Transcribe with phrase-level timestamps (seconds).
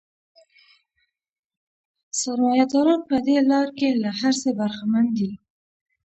[2.19, 5.31] سرمایه داران په دې لار کې له هر څه برخمن دي